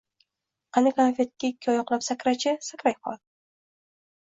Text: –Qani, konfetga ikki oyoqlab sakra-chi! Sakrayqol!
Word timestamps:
–Qani, 0.77 0.93
konfetga 1.01 1.51
ikki 1.51 1.71
oyoqlab 1.75 2.07
sakra-chi! 2.09 2.59
Sakrayqol! 2.73 3.25